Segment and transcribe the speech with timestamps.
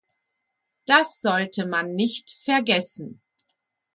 [0.87, 3.21] Das sollte man nicht vergessen.